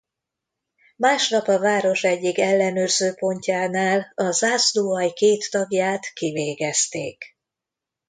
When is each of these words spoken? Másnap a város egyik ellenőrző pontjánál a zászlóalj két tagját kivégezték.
Másnap 0.95 1.47
a 1.47 1.59
város 1.59 2.03
egyik 2.03 2.37
ellenőrző 2.37 3.13
pontjánál 3.13 4.11
a 4.15 4.31
zászlóalj 4.31 5.11
két 5.13 5.49
tagját 5.51 6.13
kivégezték. 6.13 7.23